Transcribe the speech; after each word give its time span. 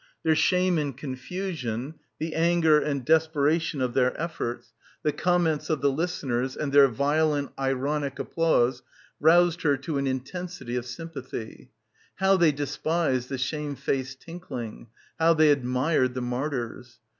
Their 0.23 0.33
shame 0.35 0.79
and 0.79 0.97
confusion, 0.97 1.93
the 2.17 2.33
anger— 2.33 2.79
189— 2.79 2.81
PILGRIMAGE 2.81 2.89
and 2.89 3.05
desperation 3.05 3.81
of 3.81 3.93
their 3.93 4.19
efforts, 4.19 4.73
the 5.03 5.11
comments 5.11 5.69
of 5.69 5.81
the 5.81 5.91
listeners 5.91 6.57
and 6.57 6.73
their 6.73 6.87
violent 6.87 7.51
ironic 7.59 8.17
applause 8.17 8.81
roused 9.19 9.61
her 9.61 9.77
to 9.77 9.99
an 9.99 10.07
intensity 10.07 10.75
of 10.75 10.87
sympathy. 10.87 11.69
How 12.15 12.35
they 12.35 12.51
despised 12.51 13.29
the 13.29 13.37
shame 13.37 13.75
faced 13.75 14.21
tinkling; 14.21 14.87
how 15.19 15.35
they 15.35 15.51
admired 15.51 16.15
the 16.15 16.21
martyrs. 16.21 16.97